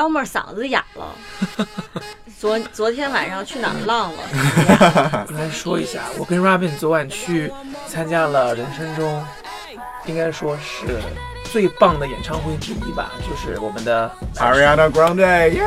[0.00, 1.14] Elmer 嗓子哑了，
[2.40, 5.26] 昨昨天晚上去哪儿浪了？
[5.28, 7.52] 应该说一下，我跟 Robin 昨晚去
[7.86, 9.22] 参加了人生中
[10.06, 10.98] 应该说是
[11.52, 15.62] 最棒的演唱会之一吧，就是我们的 Ariana Grande，耶！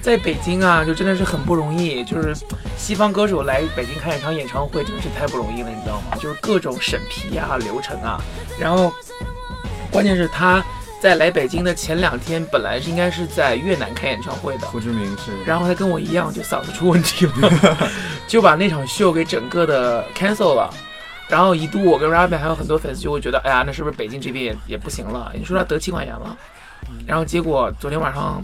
[0.00, 2.04] 在北京啊，就真的是很不容易。
[2.04, 2.32] 就是
[2.78, 6.16] 西方歌手来北京看一场演唱会，真的是太不容易了，你知道吗？
[6.20, 8.22] 就是各种审批啊、流程啊，
[8.60, 8.92] 然后
[9.90, 10.64] 关键是他
[11.04, 17.90] 在来北京的前两天，本来是应该是在越南开演唱会的，胡志明是，然后他跟我一样，就嗓子出问题了，
[18.26, 20.72] 就把那场秀给整个的 cancel 了。
[21.28, 25.30] 然后一度我跟 Robin 还有很多粉丝就会觉得，哎呀，那是不是北京这边也也不行了？
[25.34, 26.34] 你说他得气管炎了，
[27.06, 28.42] 然后结果昨天晚上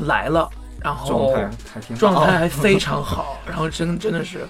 [0.00, 0.46] 来了，
[0.82, 4.46] 然后状态还挺好状态还非常 好，然后真真的是，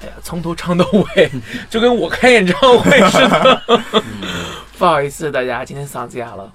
[0.00, 0.82] 哎呀，从头唱到
[1.14, 1.30] 尾，
[1.68, 3.62] 就跟我开演唱会似的。
[4.76, 6.50] 不好意思，大家今天嗓子哑了。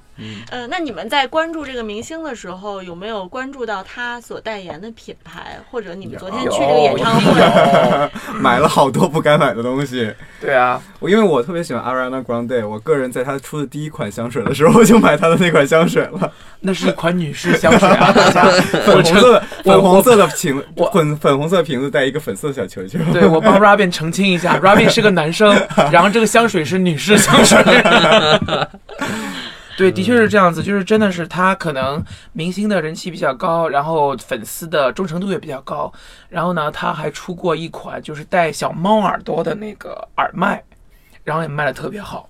[0.49, 8.09] 呃，那你们在关注这个明星的时候，有没有关注到他所代言的品牌，或者你们昨天去这个演唱会？
[8.39, 10.13] 买了好多不该买的东西。
[10.41, 18.43] 对啊，我因为我特别喜欢 Ariana Grande，我个人在她出的第一款香水的时候我就买她的那款香水了，那是一款女士香水啊，大家。
[18.85, 22.99] 粉红色的粉红色的瓶我粉粉红色瓶子带一个粉色小球球。
[23.11, 25.55] 对我帮 Robin 澄清一下，Robin 是个男生，
[25.91, 27.57] 然后这个香水是女士香水。
[29.79, 35.89] 对，的确是这样子，就是真的是他可能明星的人气比较高，然后粉丝的忠诚度也比较高，
[36.27, 40.61] 然后呢，他还出过一款就是带小猫耳朵的那个耳麦，
[41.23, 42.27] 然后也卖的特别好。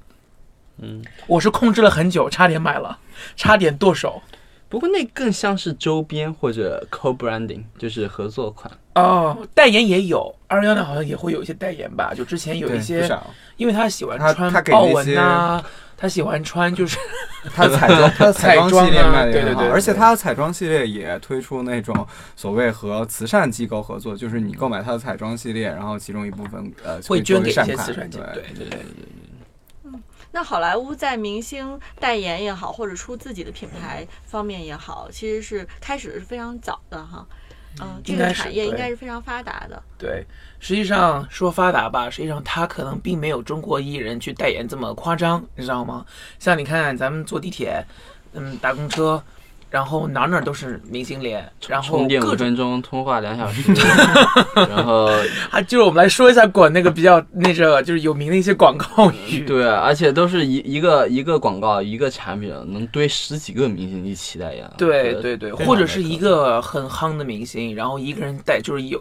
[0.78, 3.00] 嗯，我是控制了很久，差点买了，
[3.36, 4.22] 差点剁手。
[4.70, 8.72] 不过那更像是周边或者 co-branding，就是合作款。
[8.94, 13.10] 哦，代言也有，二幺幺好像也会有一些代言吧，就之前有一些，
[13.58, 15.64] 因为他喜欢穿豹纹呐、
[16.00, 16.98] 他喜欢穿就是
[17.54, 28.86] 他的彩妆，他的彩妆系列卖的也很好，而且他的彩妆系列也推出那种所谓和慈善机构合作，就是你购买他的彩妆系列，然后其中一部分呃会捐给一些慈善机构对对对对。
[30.32, 37.28] 那好莱坞在明星代言也好，或者出自己的品牌方面也好，其实是开始是非常早的哈。
[37.82, 39.82] 嗯，这个产业应该是非常发达的。
[39.98, 40.26] 对，
[40.60, 46.06] 实际上说发达吧，实际上他可能并没有中国艺人去代言这么夸张，你知道吗？
[46.40, 47.86] 像你看咱们坐地铁，
[48.34, 49.24] 嗯，打公车，
[49.70, 53.72] 然后哪哪都是明星脸，然后充电五各分钟，通话两小时，
[54.56, 55.08] 然后
[55.50, 59.42] 还，就是我们来说一下管那个比较那个就是有名的一些广告语。
[59.42, 64.70] 对，而且都是一一个一个广告一个产品，能堆十几个明星一起代言。
[64.78, 69.00] 对对对，或者是一个很夯的明星，然后一个人带就是有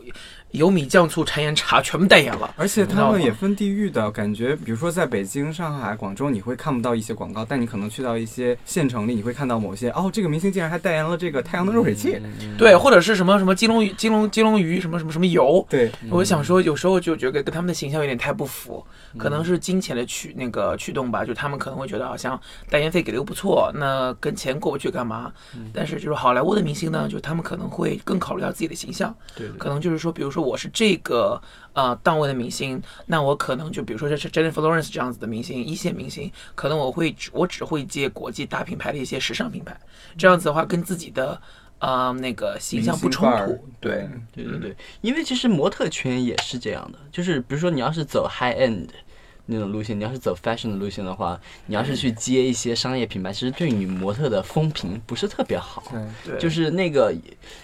[0.53, 2.55] 有米酱醋柴盐茶全部代言了。
[2.57, 12.19] 而且他们也分地域的感觉，比如说在北京、上海、广州，你会看不到一些广告，但你可能去到一些县城里，你会看到某些哦，这个明星竟然还代言了这个太阳能热水器。
[12.23, 15.65] 嗯对，或者是什么什么金龙鱼、金龙金龙鱼什么什么什么油。
[15.69, 18.85] 对，我想说，有时候就觉得跟他们的形象有点太不符，
[19.17, 25.33] 可能是金钱的驱那个驱动吧，就他们可能会觉得好像代言费给的又不错，那跟钱过不去干嘛？
[25.73, 31.41] 但是就是好莱坞的明星呢，就他们可能会更考虑到自己的形象，对对可能就是说，比如说我是这个
[31.73, 39.79] 呃档位的明星，那我可能就比如说这是 Jennifer Lawrence 这样子的明星，一线明星，可能我会我只会接国际大品牌的一些时尚品牌，
[40.17, 41.41] 这样子的话跟自己的
[41.79, 44.09] 呃那个形象不冲突，对。
[44.33, 48.89] 对对对，因为其实模特圈也是这样的，就是比如说你要是走 high end
[49.47, 55.83] 那种路线，你要是走 fashion 的路线的话，你要是去接一些商业品牌，其实对女模特的风评不是特别好。
[55.91, 57.15] 对，对，就是那个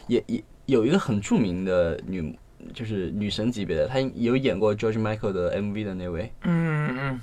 [0.09, 2.37] 也也有一个很著名的女，
[2.73, 6.33] 就是女神级别的，她有演过 George Michael 的 MV 的那位。
[6.45, 7.21] 嗯嗯，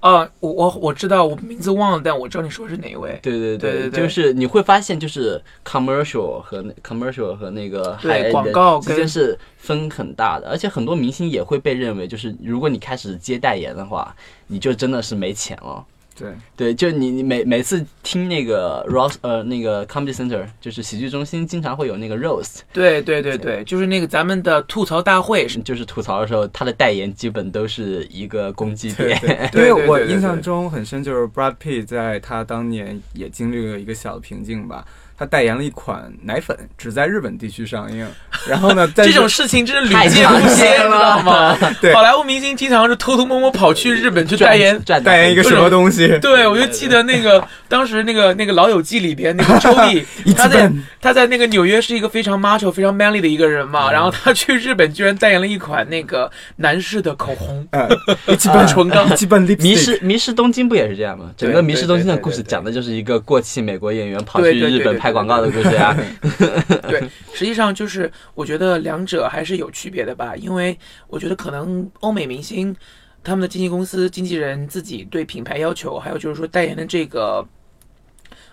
[0.00, 3.18] 啊，我我我知道，我名字忘了，但我知道你说是哪一位。
[3.22, 14.14] 对对对对对就是你会发现，就是 commercial 和 commercial 和那个对广告之间跟是分很大的，而且很多明星也会被认为，就是如果你开始接代言的话，
[14.46, 15.84] 你就真的是没钱了。
[16.18, 25.44] 对，对，就你你每每次听那个 Rose 呃那个 Comedy Center，就是喜剧中心，经常会有那个 roast，对对对对，就是那个咱们的吐槽大会。
[25.44, 29.18] 就是吐槽的时候，他的代言基本都是一个攻击点。
[29.20, 34.86] 对对，因为我对对对印象中很深，就是 Brad Pitt 在他当年也经历了一个小的瓶颈吧。
[35.16, 38.06] 他代言了一款奶粉，只在日本地区上映，
[38.48, 41.56] 然后呢，这种事情真是屡见不鲜，见知道吗？
[41.80, 41.94] 对。
[41.94, 44.80] 好莱坞明星经常是偷偷摸摸跑去日本去代言。
[44.84, 50.70] 赚代言一个什么东西，对，我就记得那个 当时那个那个《老友记》里边那个周丽一，他在
[51.00, 57.88] 他在那个纽约是一个非常 macho、非常 manly 的一个人嘛，然后他去日本居然代言了一款那个男士的口红，呃，
[58.26, 61.30] 一起啊奔唇膏一起奔 lipstick，迷失迷失东京不也是这样吗？
[61.36, 65.94] 整个对迷失东京的故事讲的就是一个过气美国演员跑去日本拍广告的故事啊。
[66.88, 70.78] 对，实际上就是我觉得两者还是有区别的吧，因为
[71.08, 72.74] 我觉得可能欧美明星
[73.22, 77.46] 他们的经纪公司、经纪人自己对品牌要求，还有就是说代言的这个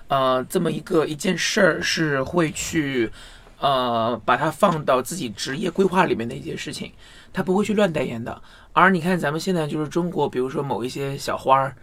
[0.09, 3.09] 呃这么一个一件事儿，是会去
[3.61, 6.91] 呃把它放到自己职业规划里面的一件事情，
[7.31, 8.41] 他不会去乱代言的。
[8.73, 11.73] 而你看咱们现在就是中国，比如说某一些小花儿。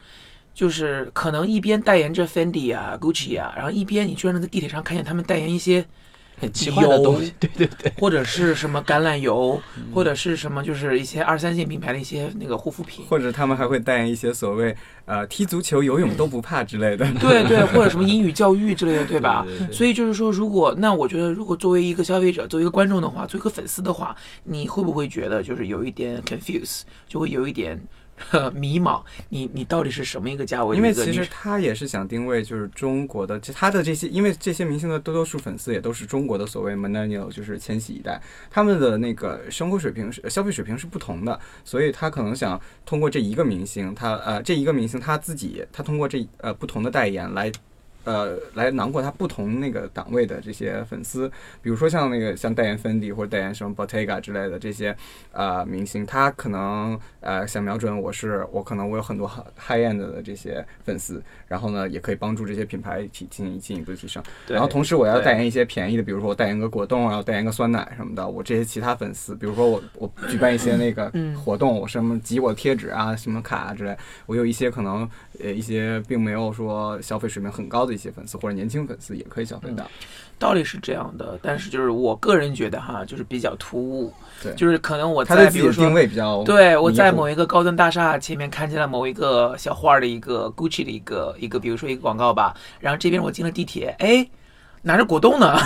[0.59, 5.87] 就是可能一边代言着 Fendi 啊、Gucci 啊，然后一边你居然能在地铁上看见他们代言一些
[6.41, 9.61] 很奇怪的东西， 对对对，或者是什么橄榄油，
[9.95, 14.75] 或者是什么就是一些二三线品牌的一些那个护肤品，或者他们还会代言一些所谓
[15.05, 17.07] 呃踢足球、游泳都不怕之类的。
[17.21, 19.45] 对对，或者什么英语教育之类的，对吧？
[19.47, 27.83] 对对对所以就是说，如果那我觉得，如果作为一个消费者，作为一个观众的话，作为一个粉丝的话，你会不会觉得就是有一点 confuse，就会有一点呵
[28.55, 29.03] 迷茫？
[29.29, 31.27] 你你到底是什么一个价位的因为其实？
[31.31, 38.21] 他也是想定位就是中国的，这他的这些，因为这些明星的多多数粉丝也都是中国的所谓 millennial，就是千禧一代，
[38.51, 47.53] 他们的那个生活水平是消费水平是不同的，所以他可能想通过这一个明星，他呃这一个明星他自己，他通过这呃不同的代言来。
[48.09, 54.97] 呃，来囊括他不同那个档位的这些粉丝，比如说像那个像代言芬迪或者代言什么 Bottega 之类的这些
[55.31, 59.29] 呃明星，他可能呃想瞄准我是我可能我有很多
[59.59, 64.23] high end 的这些粉丝，然后呢也可以帮助这些品牌提进行进一步提升。
[64.47, 73.95] 然后同时我要代言一些便宜的，比如说我代言个果冻啊，我代言个酸奶什么的，我这些其他粉丝，比如说我我举办一些那个嗯活动，我什么集我贴纸啊、什么卡啊之类，
[74.25, 75.07] 我有一些可能
[75.45, 79.85] 呃一些并没有说消费水平很高的一些粉丝或者年轻粉丝也可以消费到。
[80.39, 84.55] 道理是这样的，但是就是我个人觉得哈，就是比较突兀，对。
[84.55, 94.25] 就是可能我在比如说定位比较对，我在某一个高端大厦前面看见了某一个小花儿的一个 Gucci 的一个一个，比如说一个广告吧，然后这边我进了地铁，哎，
[94.83, 95.59] 拿着果冻呢，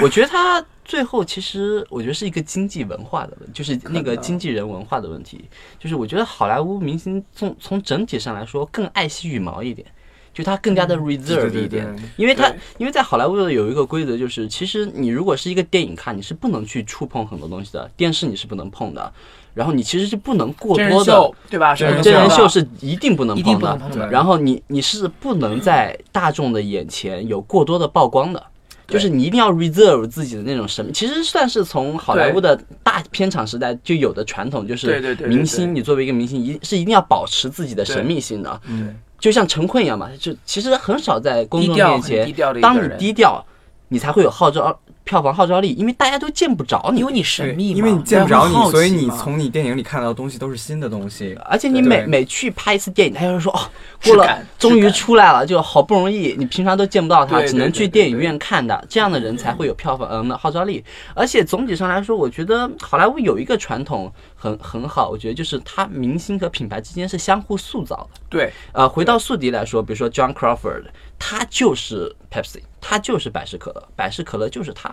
[0.00, 5.44] 我觉得他最后其实我觉得是一个经济文化的问题，就是那个经纪人文化的问题。
[5.76, 9.88] 就是我觉得好莱坞明星从从整体上来说更爱惜羽毛一点，
[10.38, 11.84] 就他更加的 reserve 一点，
[12.16, 19.12] 因为他因为在好莱坞的有一个规则，就是其实你如果是一个电影看，你是不能去触碰很多东西的，电视你是不能碰的，
[19.52, 21.74] 然后你其实是不能过多的对吧？
[21.74, 24.08] 真人秀是一定不能碰的。
[24.12, 28.40] 然后你你是不能在大众的眼前有过多的曝光的，
[28.86, 30.92] 就是你一定要 reserve 自己的那种神秘。
[30.92, 43.44] 其实算是从好莱坞的大片场时代就有的传统，就是明星你作为一个明星，一是一定要保持自己的神秘性的，嗯，就像陈坤一样嘛，就其实很少在公众面前当你低调，
[43.88, 47.06] 你才会有号召票房号召力，因为大家都见不着你因。
[47.06, 51.34] 为你神秘嘛，因为你见不着你所以你从你电影里看到的东西都是新的东西。
[51.46, 53.60] 而且你每每去拍一次电影，他就会说哦，
[54.04, 60.84] 过了终于出来了，就好不容易，你平常都见不到他，只能去电影院看的，这样的人才会有票房嗯的号召力。
[61.14, 68.20] 而且总体上来说，我觉得好莱坞有一个传统很很好，我觉得就是他明星和品牌之间是相互塑造的。
[68.28, 70.84] 对呃，回到宿敌来说，比如说 John Crawford，
[71.18, 74.90] 他就是 Pepsi，他就是百事可乐，百事可乐就是它。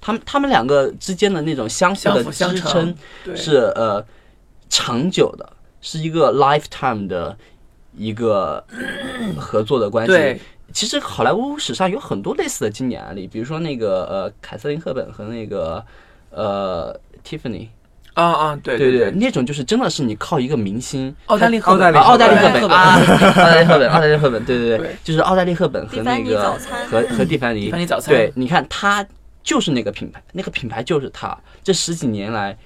[0.00, 2.92] 他们他们两个之间的那种相互的支撑
[3.36, 4.04] 是呃
[4.68, 7.36] 长久的，是一个 lifetime 的
[7.96, 8.64] 一个
[9.38, 10.40] 合作的关系。
[10.72, 15.84] 其实好莱坞史上有很多类似的经典案例，比如说那个呃凯瑟琳赫本和那个
[16.30, 17.68] 呃 Tiffany，
[18.14, 21.14] 啊啊对对对，那种就是真的是你靠一个明星。
[21.26, 23.00] 奥黛丽赫本奥黛丽啊，奥黛丽赫本啊，
[23.36, 26.52] 奥黛丽赫本，奥黛丽赫本，对对对对，就是奥黛丽赫本和那个
[26.90, 28.14] 和和蒂凡尼，蒂凡尼早餐。
[28.14, 29.04] 对，你看他
[29.42, 32.56] 就是那个品牌，那个品牌就是他，这十几年来，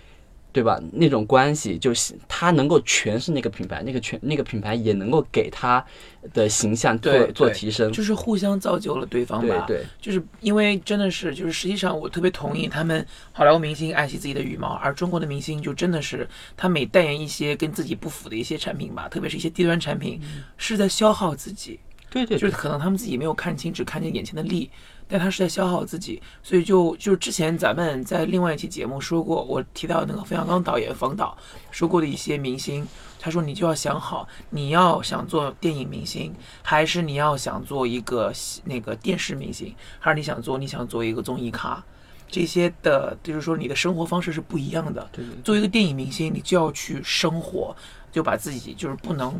[0.56, 0.80] 对吧？
[0.90, 5.84] 那种关系就是他能够诠释那个品牌，那个全那个品牌也能够给他
[6.32, 9.66] 的形象做做提升，就是互相造就了对方吧。
[9.66, 9.86] 对对。
[10.00, 20.18] 就是因为真的是，就是实际上我特别同意他们好莱坞明星爱惜自己的羽毛，而中国的明星就真的是他每代言一些跟自己不符的一些产品吧，特别是一些低端产品，
[20.56, 21.78] 是在消耗自己。
[22.08, 24.70] 对对，就是可能他们自己没有看清，只看见眼前的利，
[25.08, 26.22] 但他是在消耗自己。
[26.42, 31.36] 所以就就之前咱们在另外一期节目说过，我提到那个冯小刚导演冯导
[31.70, 32.86] 说过的一些明星，
[33.18, 38.32] 他说你就要想好，你要想做电影明星，还是你要想做一个
[38.64, 41.82] 那个电视明星，还是你想做你想做一个综艺咖。
[42.28, 45.08] 这些的，就是说你的生活方式是不一样的。
[45.12, 47.74] 对对作为一个电影明星，你就要去生活，
[48.10, 49.32] 就把自己就是不能，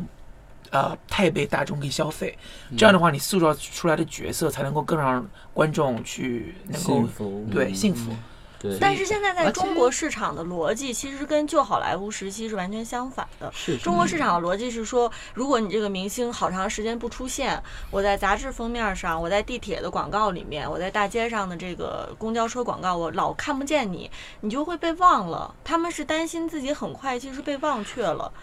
[0.71, 2.37] 呃，太被大众给消费。
[2.77, 8.11] 这样的话，你塑造出来的角色才能够更让观众去能够幸福对幸福。
[8.59, 13.51] 对，但是现在在中国市场的逻辑其实跟旧好莱坞时期是完全相反的。
[13.53, 24.09] 是中国市场的逻辑是说，如果你这个明星好长时间不出现，我在杂志封面上，我在地铁的广告里面，我在大街上的这个公交车广告，我老看不见你，
[24.41, 25.53] 你就会被忘了。
[25.63, 28.33] 他们是担心自己很快其实被忘却了。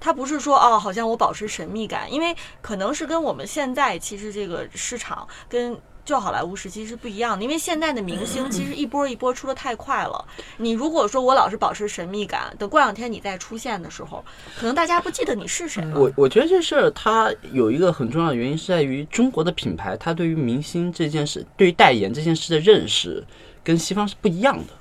[0.00, 10.24] 他不是说哦，好像我保持神秘感，因为可能是跟我们现在其实这个市场跟旧好莱坞时期是不一样的，因为现在的明星其实一波一波出的太快了。
[10.56, 14.24] 你如果说我老是保持神秘感，等过两天你再出现的时候，
[14.58, 16.00] 可能大家不记得你是谁了。
[16.00, 23.24] 我我觉得这事儿它有一个很重要的原因是在于中国的品牌，它对于明星这件事，对于代言这件事的认识，
[23.62, 24.72] 跟西方是不一样的。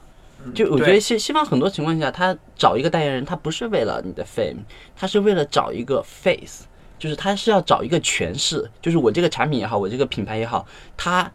[0.53, 4.57] 就我觉得西西方很多情况下，他找一个代言人，他不是为了你的 fame，
[4.95, 6.63] 他是为了找一个 face，
[6.97, 10.65] 就是他是要找一个诠释，就是我这个产品也好，我这个品牌也好，
[10.95, 11.29] 它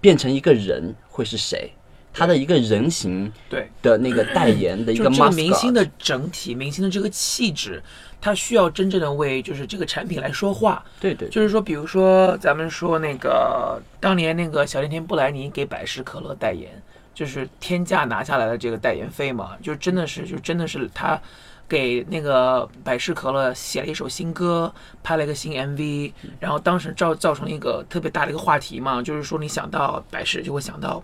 [0.00, 1.72] 变成一个人会是谁，
[2.12, 7.80] 他的一个人形对，的那个代言的一个明星的整体，明星的这个气质，
[8.20, 10.84] 他需要真正的为就是这个产品来说话。
[11.00, 16.70] 对对，就是说，比如说咱们说那个当年那个小甜甜布莱尼给百事可乐代言，
[17.22, 21.16] 就是天价拿下来的这个代言费嘛，就真的是就真的是他
[21.68, 24.74] 给那个百事可乐写了一首新歌，
[25.04, 31.00] 拍了一个新 MV，然后当时造造成了一个特别大的一个话题嘛，就是说你想到百事就会想到，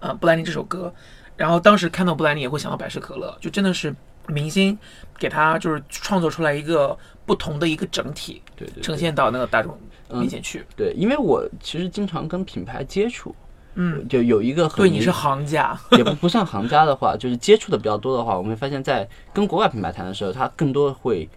[0.00, 0.90] 呃，布兰妮这首歌，
[1.36, 3.94] 然后当时看到布兰妮也会想到百事可乐，就真的是
[4.26, 4.78] 明星
[5.18, 6.96] 给他就是创作出来一个
[7.26, 10.64] 不同的一个整体，对对对呈现到那个大众面前去。
[10.74, 13.36] 对，因为我其实经常跟品牌接触，
[13.74, 21.28] 嗯，就有一个很对，你是行家，也不不算行家的话，就是接触的比较多的话，我们会发现，在跟国外品牌谈的时候，他更多会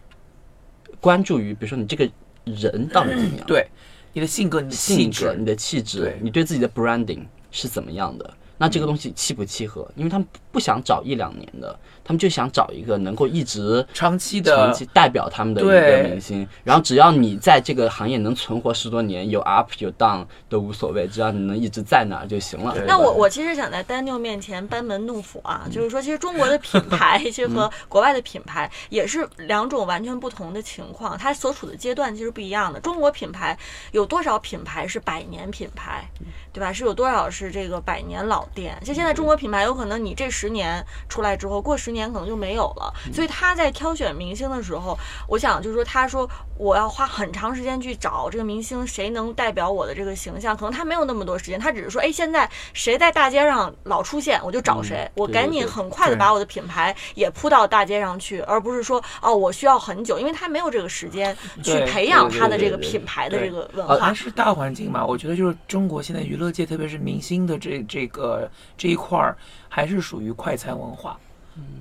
[1.00, 2.10] 关注于，比如说你这个
[2.46, 3.68] 人到底怎么样，对，
[4.14, 8.34] 你的性格、你的气性格、质你，的气质对，你对自己的 branding 是怎么样的。
[8.60, 9.88] 那这个东西契不契合？
[9.96, 10.28] 因为他们
[10.58, 16.48] 不想找一两年的，他们就想找一个能够一直长期的长期代表他们的一个明星。
[16.64, 22.76] 然后只要你在这个行业能存活十多年，有 up 有 down 都无所谓，只要你能一直在那儿就行了。
[22.88, 32.80] 那我我其实想在 Daniel 面前班门弄斧啊，就是说，其实中国的品牌 其实和国外的品牌也是两种完全不同的情况，它所处的阶段其实不一样的。
[32.80, 33.56] 中国品牌
[33.92, 36.10] 有多少品牌是百年品牌，
[36.52, 36.74] 对吧？
[36.74, 38.76] 是有多少是这个百年老店？
[38.84, 42.94] 就现在中国品牌有可能你这十年出来之后，过十年可能就没有了。
[43.14, 50.56] 所以他在挑选明星的时候，我想就是说，他说我要花很长时间去找这个明星，谁能代表我的这个形象？
[50.58, 64.18] 可能他没有那么多时间，他只是说，哎，现在谁在大街上老出现，我就找谁，嗯我赶紧很快的把我的品牌也铺到大街上去，而不是说哦，我需要很久，因为他没有这个时间去培养他的这个品牌的这个文呃化还。
[64.18, 65.06] 是大环境嘛。
[65.06, 69.38] 我觉得就是中国现在娱乐界，特别是明星的这这个这一块儿，
[69.70, 71.20] 还是属于快餐文化。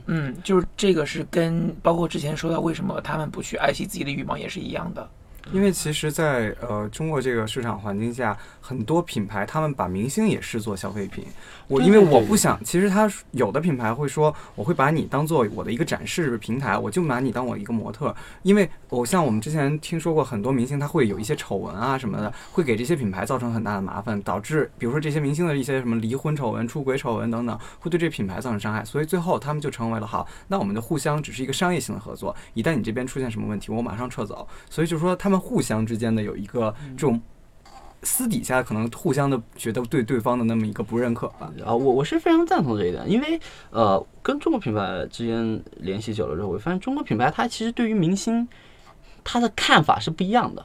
[0.06, 5.08] 嗯，就是这个是跟包括之前说到为什么他们不去爱惜自己的羽毛也是一样的。
[5.52, 11.25] 因为其实在，呃中国这个市场环境下，很多品牌他们把明星也视作消费品。
[11.68, 18.14] 我因为我不想，其实他有的品牌会说，我会把你当做我的一个展示平台，我就拿你当我一个模特。
[18.42, 28.85] 因为偶像，我们之前听说过很多明星他会有一些丑闻啊什么的，会给这些品牌造成很大的麻烦，导致比如说这些明星的一些什么离婚丑闻、出轨丑闻等等，会对这品牌造成伤害。
[28.85, 34.46] 所以最后他们就成为了好，那我们的互相只是一个商业性的合作，一旦你这边出现什么问题，我马上撤走。
[34.70, 37.20] 所以就是说他们互相之间的有一个这种
[38.06, 41.52] 私底下可能互相的觉得对对方的那么一个不认可吧。
[41.64, 43.38] 啊，我我是非常赞同这一点，因为
[43.70, 48.46] 呃，跟中国品牌之间联系久了之后，我发现中国品牌它其实对于明星，
[49.25, 50.64] 他的看法是不一样的。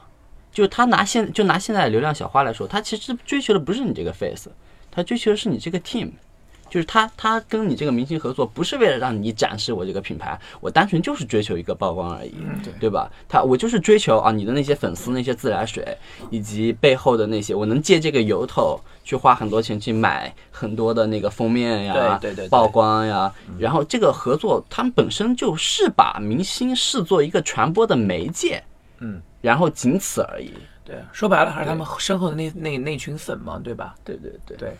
[0.52, 4.48] 就他拿现就拿现在流量小花来说，他其实追求的不是你这个 face，
[4.90, 6.12] 他追求的是你这个 team。
[6.72, 13.12] 就是他，他跟你这个明星合作，不是为了让你展示我这个品牌，我单纯就是追求一个曝光而已，对对吧？
[13.28, 15.86] 他我就是追求啊，你的那些粉丝那些自来水，
[16.30, 28.64] 以及背后的那些，我能借这个由头去花很多钱去买很多的那个封面呀、对对对对曝光呀，然后这个合作，他们本身就是把明星视作一个传播的媒介，
[29.00, 30.50] 嗯，然后仅此而已。
[30.84, 33.94] 对，说白了还是他们身后的那那那群粉嘛，对吧？
[34.02, 34.56] 对对对。
[34.56, 34.72] 对。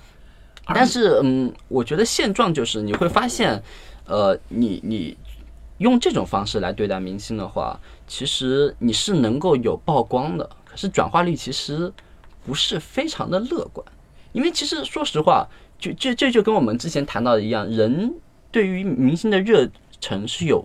[0.67, 3.61] 但是，嗯，我觉得现状就是你会发现，
[4.07, 5.17] 呃，你你
[5.79, 11.93] 用这种方式来对待明星的话，其实你是能够有曝光的，可是转化率其实
[12.47, 13.85] 不是非常的乐观。
[14.33, 15.47] 因为其实说实话，
[15.79, 18.15] 就这这就跟我们之前谈到的一样，人
[18.51, 19.69] 对于明星的热
[20.01, 20.65] 忱是有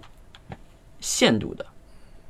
[0.99, 1.65] 限度的。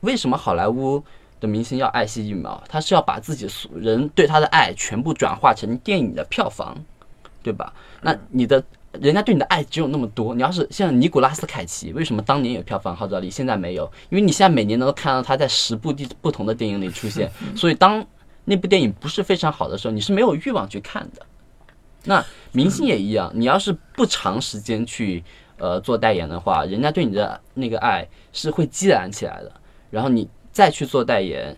[0.01, 1.03] 为什么好莱坞
[1.39, 2.63] 的明星要爱惜羽毛？
[2.69, 6.77] 他是要把自己所人对他的爱全部转化成电影的票房，
[7.47, 7.71] 对吧？
[8.01, 8.61] 那你的
[8.99, 10.35] 人家对你的爱只有那么多。
[10.35, 13.89] 你要是像尼古拉斯凯奇，为什么当年有票房号召力，现在没有？
[14.09, 18.05] 因为你现在每年能够看到他在十部地不同的电影里出现， 所以当
[18.43, 21.25] 那部电影不是非常好的时候，你是没有欲望去看的。
[22.03, 25.23] 那明星也一样，你要是不长时间去
[25.57, 29.51] 呃做代言的话，人家对你的那个爱是会积攒起来的，
[29.89, 31.55] 然后你再去做代言，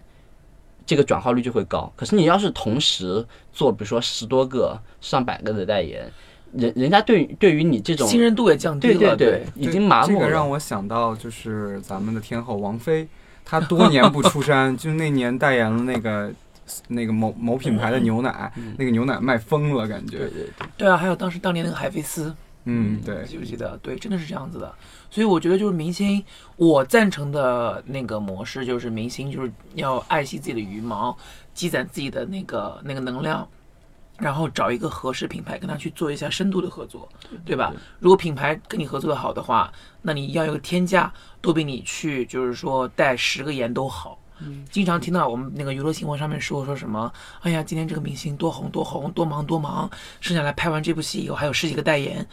[0.90, 1.92] 这个转化率就会高。
[1.96, 6.12] 可是你要是同时做，比如说十多个、上百个的代言，
[6.52, 10.20] 人人家对对于你这种信任度也降低对了，对对，已经麻木了。
[10.20, 13.08] 这个让我想到就是咱们的天后王菲，
[13.46, 16.32] 她多年不出山，就那年代言了那个
[16.90, 20.18] 那个某某品牌的牛奶，那个牛奶卖疯了，感觉。
[20.18, 22.36] 对对对，对啊，还有当时当年那个海飞丝，
[22.66, 23.26] 嗯，对。
[23.26, 23.78] 记不记得？
[23.82, 24.74] 对，真的是这样子的。
[25.10, 26.24] 所以我觉得就是明星，
[26.56, 31.18] 我赞成的那个模式就是明星就是要爱惜自己的羽毛，
[31.54, 33.48] 积攒自己的那个那个能量，
[34.18, 37.10] 然后找一个合适品牌跟他去做一下深度的合作，
[37.46, 37.74] 对吧？
[38.00, 41.12] 如果品牌跟你合作的好的话，那你要有个天价
[41.42, 44.20] 都比你去就是说带十个颜都好。
[44.72, 49.90] 经常听到我们那个娱乐新闻上面说说什么，哎呀，今天这个明星多红多红，多忙多忙，
[50.22, 52.26] 剩下来拍完这部戏以后还有十几个代言，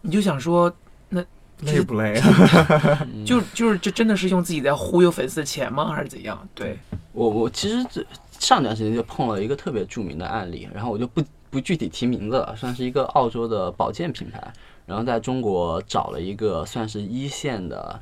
[0.00, 0.72] 你就想说，
[1.08, 1.24] 那
[1.60, 3.06] 累不累啊？
[3.26, 5.92] 就就是这真的是用自己在忽悠粉丝的钱吗？
[5.92, 6.48] 还是怎样？
[6.54, 6.78] 对，
[7.12, 8.04] 我我其实这
[8.38, 14.52] 上段时间就碰了一个特别著名的案例，然后我就不不具体提名字了，算是一个澳洲的保健品牌，
[14.86, 18.00] 然后在中国找了一个算是一线的，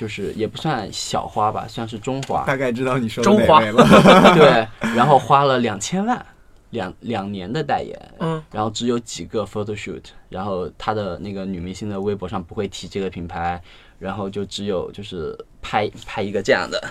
[0.00, 4.32] 就是也不算小花吧，算是中花，大概知道你说的中华哪位了。
[4.34, 6.24] 对，然后花了两千万，
[6.70, 13.60] 两两年的代言，嗯，然后只有几个 photo shoot，然后他的那个女明星的微博上不会提这个品牌，
[13.98, 16.82] 然后就只有就是拍拍一个这样的，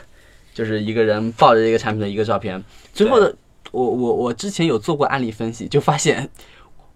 [0.54, 2.64] 就是一个人抱着这个产品的一个照片。
[2.94, 3.36] 最后的
[3.72, 6.30] 我我我之前有做过案例分析，就发现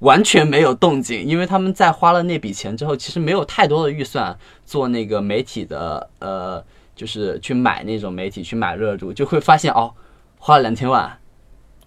[0.03, 9.93] 完全没有动静，因为他们在花了那笔钱之后，其实没有太多的预算做那个媒体的呃，就是去买那种媒体去买热度，就会发现哦，
[10.37, 11.17] 花了两千万。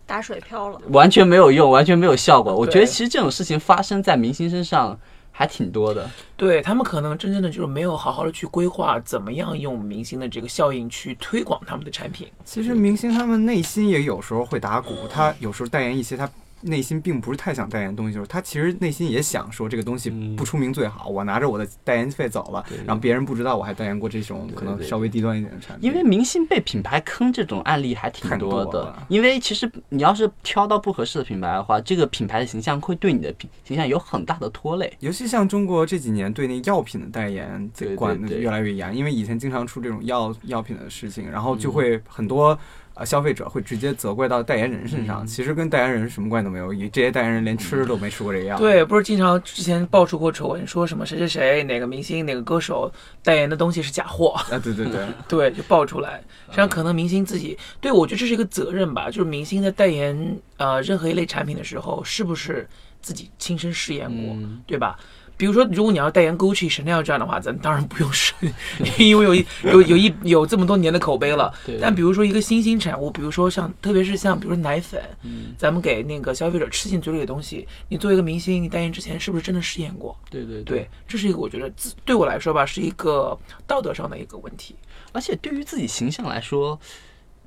[0.06, 0.80] 打水漂了。
[0.90, 2.54] 完全没有用，完全没有效果。
[2.54, 4.98] 我觉得其实这种事情发生在明星身上
[5.30, 6.08] 还挺多的。
[6.36, 12.28] 对他们可能真正的就是没有好好的去规划怎么样用明星的这个效应去推广他们的产品。
[12.44, 16.30] 其实明星他们内心也有时候会打鼓，他有时候代言一些他
[16.66, 25.88] 内心并不是太想代言东西的时候，他其实内心也想说这个东西不出名最好，我拿着我的代言费走了，让别人不知道我还代言过这种可能稍微低端一点的产品。
[25.88, 34.92] 因为明星被品牌坑这种案例还挺多的了，因为其实你要是挑到不合适的品牌的话，这个品牌的形象会对你的品形象有很大的拖累。
[35.00, 42.58] 尤其像中国这几年对那药品的代言对对管的越来越严，因为以前经常出这种药药品的事情，然后就会很多
[42.96, 48.58] 呃消费者会直接责怪到代言人身上，嗯其实跟代言人什么关系都没有，这些代言人连吃都没吃过这个药。
[48.58, 52.90] 对，不是经常之前爆出过丑闻，说什么谁谁谁哪个明星哪个歌手
[53.22, 56.22] 代言的东西是假货，啊，对对对， 对，就爆出来。
[56.46, 62.66] 实际上可能明星自己，对我觉得这是一个责任吧，就是明星在代言呃任何一类产品的时候，是不是
[63.02, 64.98] 自己亲身试验过，嗯对吧？
[65.36, 68.32] 比如说，如果你要代言 Gucci、Chanel 这样的话，咱当然不用试，
[68.98, 71.52] 因为有一有有一有这么多年的口碑了。
[71.64, 80.16] 对但比如说一个新兴产物，比如说像特别是像比如说奶粉，嗯咱们给那个消费者吃进嘴里的东西，你作为一个明星，你代言之前是不是真的试验过？
[80.30, 84.74] 对对对，这是一个我觉得自对我来说吧，是一个道德上的一个问题。
[85.12, 86.78] 而且对于自己形象来说，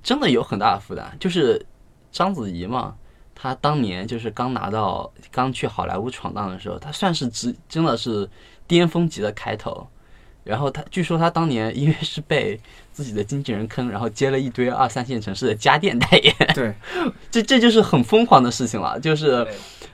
[0.01, 1.15] 真的有很大的负担。
[1.19, 1.63] 就是
[2.11, 2.95] 章子怡嘛，
[3.41, 8.29] 她当年就是刚拿到刚去好莱坞闯荡的时候，他算是直真的是
[8.67, 9.87] 巅峰级的开头。
[10.43, 12.59] 然后他据说他当年因为是被
[12.91, 16.73] 自己的经纪人坑，然后接了一堆二三线城市的家电代言，对，
[17.29, 18.99] 这这就是很疯狂的事情了。
[18.99, 19.45] 就是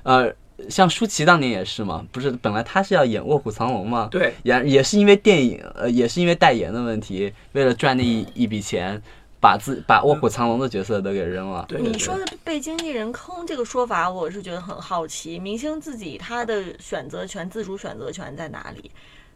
[0.03, 0.33] 呃，
[0.69, 9.01] 像舒淇当年也是嘛，不是本来他是要演《卧虎藏龙》嘛，对，也也是因为电影，呃，也是因为代言的问题，为了赚那一一笔钱，
[9.45, 11.63] 把自把卧虎藏龙的角色都给扔了。
[11.67, 15.37] 对你说的被经纪人坑这个说法，我是觉得很好奇。
[15.37, 18.89] 明星自己他的选择权、自主选择权在哪里？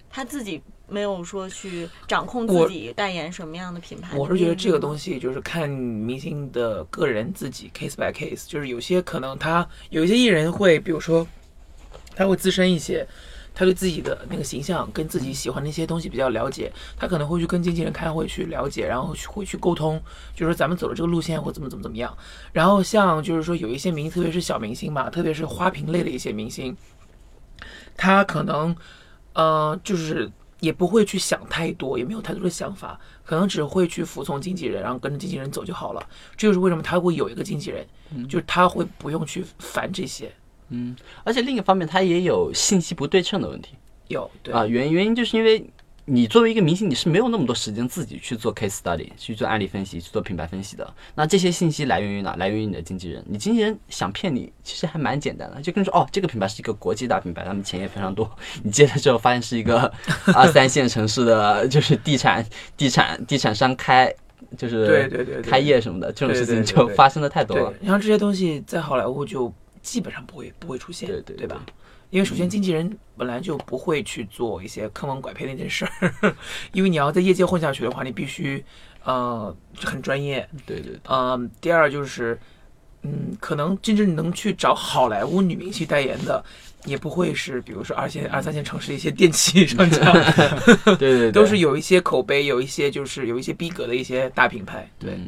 [0.10, 4.18] 他自己没有说去掌控自己代言什么样的品牌。
[4.18, 11.28] 我是觉得这个东西，西就是看明星的个人自己 case by case，就是有些可能他有一些艺人会，比如说
[12.16, 13.08] 他会资深一些，
[13.60, 20.02] 他对自己的那个形象跟自己喜欢的一些东西比较了解，他可能会去跟经纪人开会去了解，然后去会去沟通，
[20.34, 22.18] 就是说咱们走的这个路线或怎么怎么怎么样。
[22.54, 26.74] 然后像就是说有一些明星，特别是小明星嘛，特别是花瓶类的一些明星，
[27.98, 28.74] 他可能
[29.34, 36.02] 呃就是也不会去想太多，也没有太多的想法，可能只会去服从经纪人，然后跟着经纪人走就好了。
[36.38, 37.86] 这就是为什么他会有一个经纪人，
[38.30, 40.32] 就是他会不用去烦这些。
[40.70, 43.76] 嗯，而且另一方面，它也有信息不对称的问题
[44.08, 44.66] 有对啊。
[44.66, 45.64] 原原因就是因为
[46.06, 50.92] 你作为一个明星，你是没有那么多时间自己去做 case study，去做案例分析，去做品牌分析的。
[51.14, 52.36] 那这些信息来源于哪？
[52.38, 53.24] 来源于你的经纪人。
[53.28, 58.28] 你经纪人想骗你，其实还蛮简单的，就跟你说哦，这个品牌是一个国际大品牌，他们钱也非常多。
[58.64, 59.92] 你接了之后发现是一个
[60.34, 62.44] 二 三线城市的，就是地产、
[62.76, 64.12] 地产、地产商开，
[64.58, 69.54] 就是对对对对开业什么的，这种事情就发生的太多了。，然后这些东西在好莱坞就
[69.92, 71.66] 基本上不会不会出现，对对对吧？
[72.12, 76.36] 因为首先经纪人本来就不会去做一些坑蒙拐骗那件事儿，
[76.74, 78.64] 因为你要在业界混下去的话，你必须
[79.04, 80.48] 呃很专业。
[80.66, 82.40] 对对对，嗯、第二就是
[83.02, 86.44] 嗯，可能真正能去找好莱坞女明星代言的。
[86.86, 90.14] 也不会是，比如说二线、二三线城市的一些电器 商家，
[90.86, 94.90] 对对对， 都是有一些口碑，有一些就是有一些逼格的一些大品牌。
[94.98, 95.20] 对。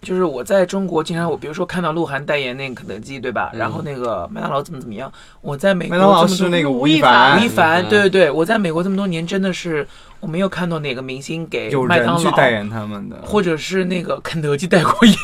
[0.00, 3.50] 就是我在中国经常，我比如说看到鹿晗代言那个肯德基，对吧？
[3.52, 5.12] 嗯然后那个麦当劳怎么怎么样？
[5.40, 9.86] 我在美国麦当劳是那个吴亦亦凡凡吴亦凡，嗯对对对，我在美国这么多年，真的是
[10.20, 15.16] 我没有看到哪个明星给麦当劳代言他们的，或者是那个肯德基代过言，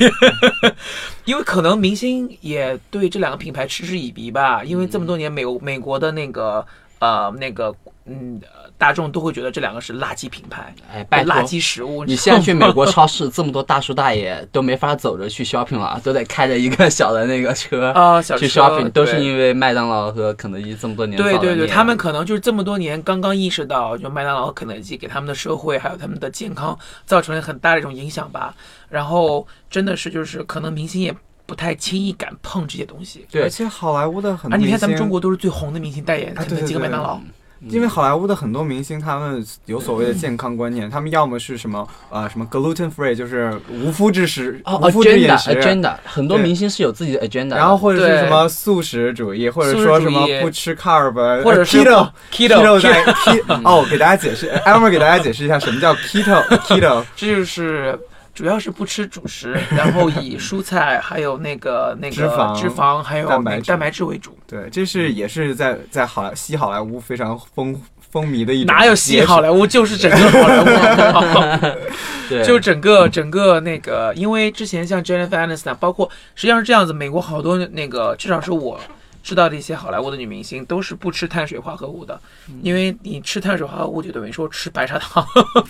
[1.24, 6.64] 因为可能明星也对这两个品牌嗤之以鼻吧，因为这么多年美国美国的那个
[6.98, 7.74] 呃那个
[8.06, 12.04] 嗯呃大众都会觉得这两个是垃圾品牌，哎，拜垃圾食物。
[12.04, 28.54] 你现在去美国超市，这么多大叔大爷都没法走着去 shopping 了，都得开着一个小的那个车啊 小去 shopping，都是因为麦当劳和肯德基这么多年对对对，他们可能就是这么多年刚刚意识到，就麦当劳、肯德基给他们的社会还有他们的健康造成了很大的一种影响吧。
[28.90, 31.14] 然后真的是就是可能明星也
[31.46, 33.26] 不太轻易敢碰这些东西。
[33.30, 37.20] 对而且好莱坞的很啊，多明星，你看咱们中国都是最红的明星代言肯德基麦当劳，
[37.68, 45.50] 因为好莱坞的很多明星，他们有所谓的健康观念，他们要么是什么呃什么 gluten free，就是无麸质食、哦无麸质饮食。
[45.50, 57.02] agenda，很多明星是有自己的 agenda，然后或者是什么素食主义，或者说什么不吃 carb，或者是 keto keto 在 keto 哦，给大家解释，Elmer 给大家解释一下什么叫 keto keto。
[57.16, 57.98] 这就是
[58.34, 64.36] 主要是不吃主食， 然后以蔬菜还有那个那个脂肪脂肪还有蛋白蛋白质为主。
[64.46, 71.76] 对，这是也是在在好莱西好莱坞非常风风靡的一种哪有西好莱坞，就是整个好莱坞。
[72.28, 78.80] 对，就整个整个那个，因为之前像 Jennifer Aniston，包括实际上是这样子，美国好多那个，至少是我
[79.24, 82.20] 知道的一些好莱坞的女明星，都是不吃碳水化合物的，
[82.62, 85.26] 因为你吃碳水化合物就等于说吃白砂糖。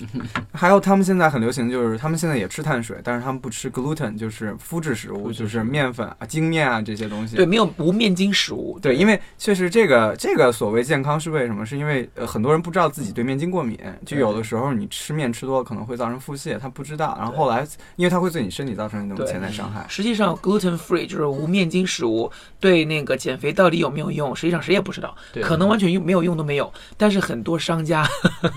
[0.53, 7.37] 还有他们现在很流行，就是他们现在也吃碳水，但是他们不吃 gluten，就是麸质食物，就是面粉啊、精面啊这些东西。
[7.37, 8.77] 对，没有无面筋食物。
[8.83, 11.65] 对，因为确实这个这个所谓健康是为什么？
[11.65, 17.65] 是因为呃很多人不知道自己对面筋过敏，就有的时候你吃面吃多了可能会造成腹泻，他不知道，然后后来
[17.95, 19.87] 因为它会对你身体造成一种潜在伤害。
[19.89, 24.35] 实际上，gluten free 就是无面筋食物，对那个减肥到底有没有用？
[24.35, 26.73] 实际上谁也不知道，对可能完全用没有用都没有。
[26.97, 28.09] 但是很多商家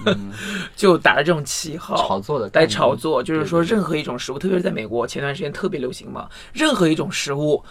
[0.05, 0.31] 嗯
[0.75, 7.63] 就打着这种旗号，炒作的概来炒作，就是说任何一种食物，特别是在美国前段时间特别流行嘛，任何一种食物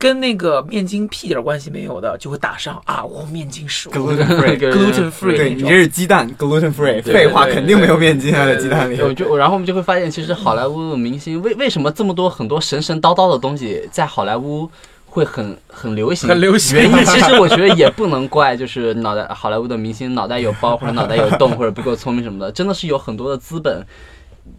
[0.00, 9.00] 跟那个面筋屁点儿关系没有的，就会打上啊，我面筋食物 gluten free，gluten free 对你这是鸡蛋 gluten free，废话肯定没有面筋啊在鸡蛋里。
[9.02, 14.70] 我就然后我们就会发现，其实好莱坞的明星为为什么这么多很多神神叨叨的东西在好莱坞
[15.18, 16.28] 会很很流行？
[16.28, 23.84] 很流行原因其实我觉得也不能怪，就是脑袋好莱坞的明星脑袋有包或者脑袋有洞或者不够聪明什么的，真的是有很多的资本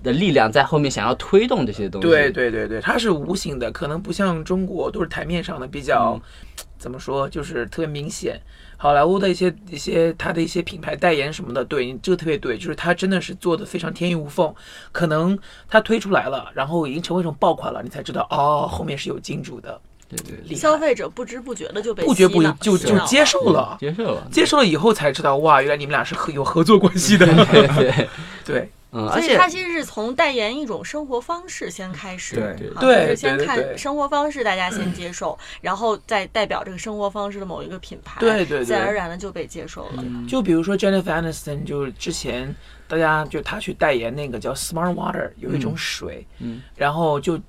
[0.04, 2.08] 的力量在后面想要推动这些东西。
[2.08, 6.20] 对对对对，它是无形的，可能不像中国都是台面上的，比较、
[6.78, 8.40] 怎么说，就是特别明显。
[8.82, 14.54] 好莱坞的一些一些它的一些品牌代言什么的，对你这个特别对，就是它真的是做的非常天衣无缝。
[14.94, 19.82] 可能它推出来了，然后已经成为一种爆款了，你才知道哦，后面是有金主的，
[20.18, 20.18] 对
[20.48, 23.78] 对消费者不知不觉的就被不觉不就就接受了。
[23.80, 24.28] 接受了。
[24.32, 27.26] 接受了以后才知道，哇，原来你们俩是合有合作关系的。
[27.26, 28.08] 对 对，
[28.44, 28.70] 对。
[28.92, 33.66] 嗯，所以而且它其实是从代言一种生活方式先开始，对对就是先对对对。
[33.68, 38.66] 看生活方式，大家先接受，然后再代表这个生活方式的某一个品牌，对对对。
[38.66, 40.04] 自然而然的就被接受了。
[40.28, 42.56] 就比如说 Jennifer Aniston，就是之前
[42.88, 47.40] 大家就她去代言那个叫 Smart Water，有一种水，嗯，然后就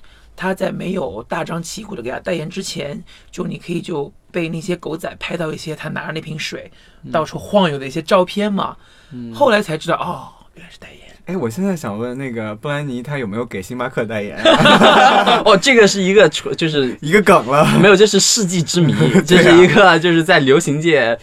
[0.40, 2.98] 他在没有大张旗鼓的给他代言之前，
[3.30, 6.72] 就你可以就被那些狗仔拍到一些他拿着那瓶水
[7.12, 8.74] 到处晃悠的一些照片嘛。
[9.34, 11.00] 后来才知道，哦，原来是代言。
[11.26, 14.42] 哎，我现在想问那个布兰妮，他有没有给星巴克代言？
[15.44, 17.78] 哦，这个是一个出就是一个梗了。
[17.78, 18.94] 没有，这是世纪之谜，
[19.26, 21.16] 这是一个就是在流行界，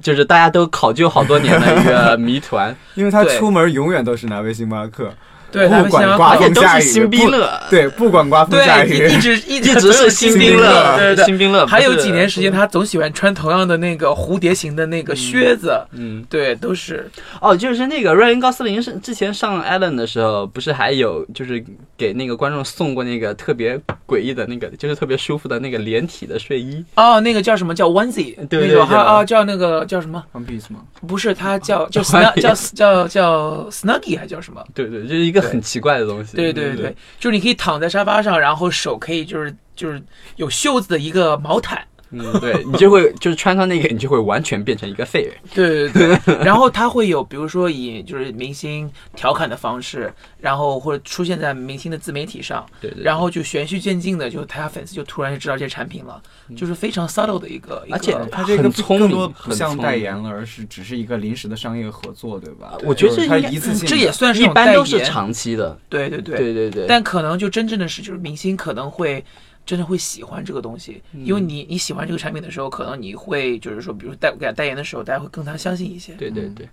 [0.00, 2.74] 就是大家都考究好多年的一个谜团。
[2.94, 5.12] 因为他出门永远都是拿杯星巴克，
[5.54, 11.24] 对，不他们想管刮而且都风下雨，是新冰不乐，对，不管刮风下对，雨一，一直一 一直是新冰乐，对对对。
[11.24, 11.64] 新兵乐。
[11.66, 17.08] 还有几年时间，，他总喜欢穿同样的那个蝴蝶形的那个靴子，嗯，对，都是
[17.40, 21.64] 哦，就是那个瑞恩高斯林是之前上 Ellen 的时候，不是还有就是
[21.96, 26.84] 给那个观众送过那个特别诡异的那个，就是特别舒服的那个连体的睡衣。
[26.96, 30.80] 哦，那个叫什么叫 onesie，对对那种啊叫那个叫什么？One Piece 吗？
[31.06, 34.62] 不是，他叫 叫 snug 叫叫叫 snuggie 还叫什么？
[34.74, 36.36] 对对，就是一个很奇怪的东西。
[36.36, 40.02] 对对对，就是你可以躺在沙发上，然后手可以就是就是
[40.36, 41.86] 有袖子的一个毛毯。
[42.14, 45.34] 嗯，对你就会就是穿上那个，你就会完全变成一个废人。
[45.54, 56.22] 对对对，然后他会有，比如说以就是明星调侃的方式，然后或者出现在明星的自媒体上，对对，然后就循序渐进的，就他粉丝就突然就知道这些产品了，
[56.56, 62.78] 就是非常 subtle 的一个，而且他这个很聪明更多不像代言了，而是只是一个临时的商业合作，对吧？
[62.84, 65.04] 我觉得他这应该一次性，这也算是一种代般都是言。
[65.04, 65.76] 长期的。
[65.88, 66.36] 对对对。
[66.36, 69.24] 对对对，但可能就真正的是，就是明星可能会
[69.66, 76.12] 真的会喜欢这个东西，嗯因为你你喜欢这个产品的时候，可能你会就是说，比如代给他代言的时候，大家会更加相信一些。
[76.14, 76.68] 嗯对对对，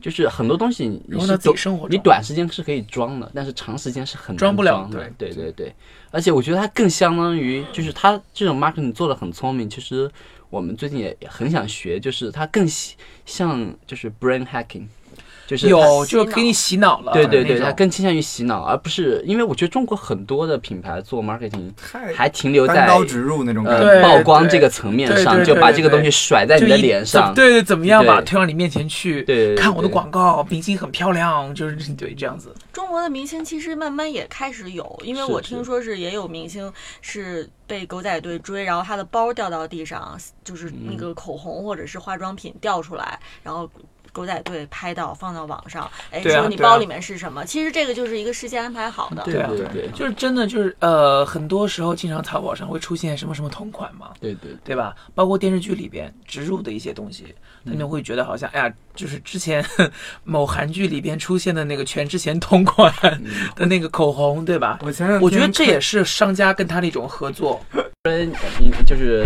[0.00, 5.10] 就是很多东西你是都生活中你短时间是可以装的，但是长时间是很难装不了装的。
[5.16, 5.72] 对对对，
[6.10, 10.10] 而且我觉得它更相当于就是它这种 marketing 做的很聪明，其实
[10.50, 12.66] 我们最近也也很想学，就是它更
[13.24, 14.86] 像就是 brain hacking。
[15.46, 21.72] 就是有就是给你洗脑了，对对对，它更倾向于洗脑，而不是因为我觉得中国很多的品牌做 marketing
[22.14, 23.88] 还停留单在刀直入那种感觉。
[23.88, 27.34] 呃曝光这个层面上，就把这个东西甩在你的脸上。
[27.34, 29.22] 对对，怎么样把推到你面前去？
[29.22, 32.54] 对对对看我的广告，明星很漂亮，就是 对这样子。
[32.72, 43.68] 中国的明星其实慢慢也开始有，因为我听说是也有明星是被狗仔队追，然后他的包掉到地上，就是嗯那个口红或者是化妆品掉出来，然后。
[44.12, 47.44] 狗仔队拍到放到网上，哎，说你包里面是什么？
[47.44, 49.22] 其实这个就是一个事先安排好的。
[49.24, 54.94] 对啊对对就是真的就是呃，很多时候经常淘宝上会出现什么什么同款嘛，对对对吧？
[55.14, 59.64] 包括电视剧里边植入的一些东西，他们会觉得好像哎呀，就是之前
[60.24, 62.92] 某韩剧里边出现的那个全智贤同款
[63.56, 64.78] 的那个口红，对吧？
[64.82, 67.60] 我前两我觉得这也是商家跟他的一种合作。
[68.04, 68.32] 嗯，
[68.84, 69.24] 就是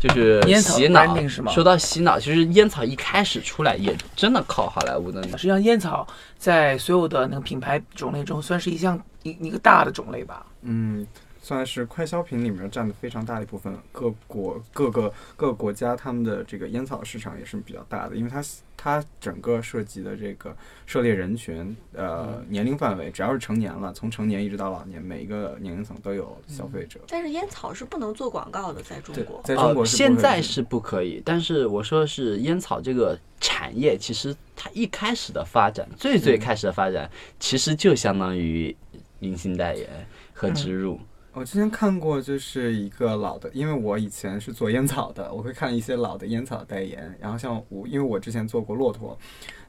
[0.00, 10.44] 就是烟草洗脑是吗说到洗脑，其实烟草一开始出来也真的靠好莱坞的实际上，烟草在所有的那个品牌种类中，算是一项一一个大的种类吧。
[10.60, 11.06] 嗯，
[11.42, 13.76] 算是快消品里面占的非常大的一部分。
[13.92, 18.42] 各国各个各个国家他们的这个烟草市场也是比较大的，因为它
[18.76, 27.00] 它整个涉及的这个涉猎人群呃年龄范围，只要是成年了，从成年一直到老年，每一个年龄层都有消费者。
[27.08, 29.40] 但是烟草是不能做广告的，在中国，。
[29.44, 38.76] 在中国现在是不可以，但是我说的是烟草这个产业，其实它一开始的发展，最最开始的发展，其实就相当于
[39.18, 39.88] 明星代言
[40.32, 41.00] 和植入。
[41.38, 47.16] 我之前看过，就是一个老的，因为我以前是做烟草的，我会看一些老的烟草代言。
[47.20, 49.16] 然后像我，因为我之前做过骆驼，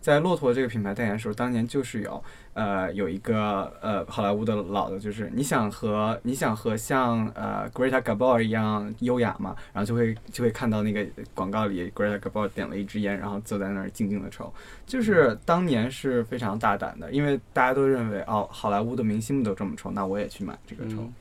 [0.02, 2.24] 在骆驼这个品牌代言的时候，当年就是有
[2.56, 11.06] 呃有一个呃好莱坞的老的，就是你想和你想和像呃 Greta Garbo 一样优雅嘛，然后就会就会看到那个
[11.36, 14.52] 广告里 Greta Garbo 点了一支烟，然后坐在那儿静静的抽。
[14.88, 20.96] 就是当年是非常大胆的，因为大家都认为哦，好莱坞的明星们都这么抽，那我也去买这个抽。
[21.02, 21.14] 嗯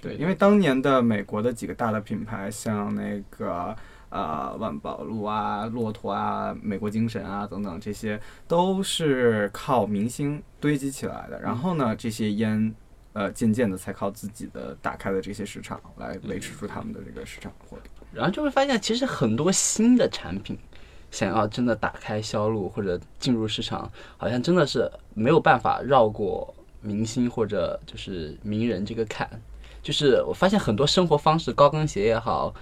[0.00, 3.74] 对，因为当年的美国的几个大的品牌，像那个
[4.10, 11.40] 呃万宝路啊、骆驼啊、美国精神啊等等，这些都是靠明星堆积起来的。
[11.40, 12.72] 然后呢，这些烟
[13.12, 17.86] 呃渐渐的才靠自己的打开的这些市场来维持住他们的这个市场活动。
[18.12, 20.56] 然后就会发现，其实很多新的产品，
[21.10, 29.28] 想要真的打开销路或者进入市场，好像真的是没有办法绕过明星或者就是名人这个坎。
[29.88, 32.52] 就是我发现很多生活方式，高跟鞋也好，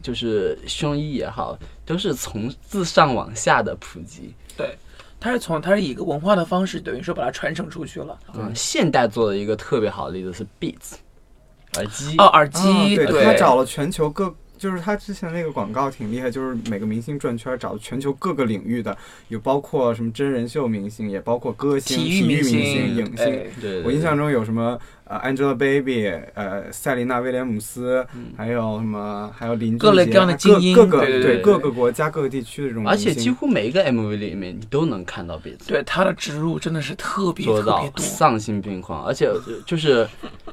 [0.00, 4.32] 就是胸衣也好，都是从自上往下的普及。
[4.56, 4.78] 对
[5.18, 8.16] 它是从它是以一个文化的方式，等于说把它传承出去了。
[8.34, 10.92] 嗯，现代做的一个特别好的例子是 Beats
[11.74, 12.14] 耳机。
[12.18, 18.94] 哦，耳机，哦对对，他找了全球各，就是他之前那个广告挺厉害，就是每个明星转圈找全球各个领域的，
[19.28, 23.24] 有包括什么真人秀明星，也包括歌星、体体育明明星、影星。
[23.24, 35.70] 哎对，对我印象中有什么呃 Angelababy，呃塞琳娜威廉姆斯，还有什么还有林俊各类杰各样的精英各各个对对对各个国家各个地区的这种而，且几乎每一个 MV 里面你都能看到贝兹。
[35.70, 37.92] 对他的植入真的是特别特别多。
[37.96, 40.06] 丧心病狂，而且呃就是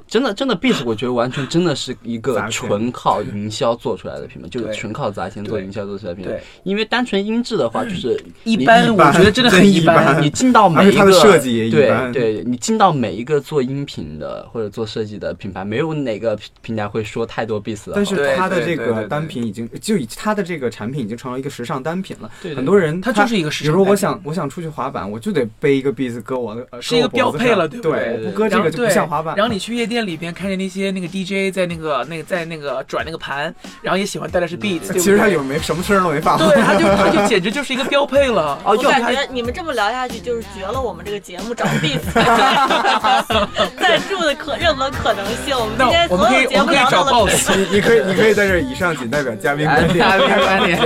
[0.07, 6.43] 真的真的 Beats，我觉得完全真的是一个纯靠营销做出来的品牌，就是纯靠砸钱做营销做出来的品牌对。
[6.63, 10.23] 因为单纯音质的话，就是 一般，我觉得真的很一般般。
[10.23, 17.93] 你进到每一个设计也一对般对，你进到每一个做音频的或者做设计的品牌，没有哪个平平台会说太多 Beats 的。
[17.95, 22.29] 但是对它的这个单品已经就以它的这个产品已经成了一个时尚单品了。
[22.41, 29.35] 对对很多人他就是一个时比如说我想我想出去滑板，我就得背一个 Beats 搁我的，呃是一个标配了对不对对我不搁这个就不像滑板。
[29.35, 33.53] 然后你去夜店里边看见那些那个 DJ 在那个那个在那个转那个盘，
[33.87, 36.37] 然后也喜欢带的是 beats，其实他有没什么事儿都没发。
[36.37, 38.59] 对，他就他就简直就是一个标配了。
[38.67, 42.03] 哦，我就感觉你们这么聊下去就是绝了我们这个节目找 beats
[43.79, 45.57] 赞助的可任何可能性。
[45.57, 49.99] 我们那今天我们可以所有节我们可以找目聊到了 boss，你你可以你可以在这儿以上仅代表嘉宾观点。
[49.99, 50.77] 嘉宾观点，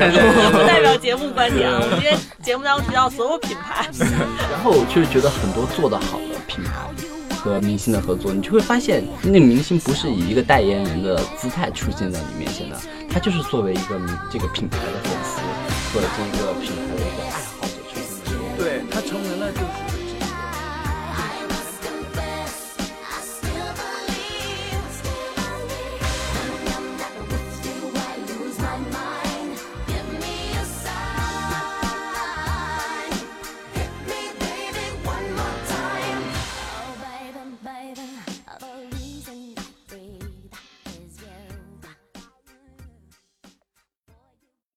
[0.51, 1.79] 不代表节目观点啊。
[1.81, 3.89] 我们今天节目当中提到所有品牌，
[4.51, 6.71] 然后我就觉得很多做得好的品牌
[7.43, 15.41] 和明星的合作，你就会发现，那个明星不是以一个代言人的姿态出现在你面前的，他就是作为一个明这个品牌的粉丝
[15.91, 18.57] 或者这个品牌的一个爱好者出现在你面前。
[18.57, 19.51] 对他成为了。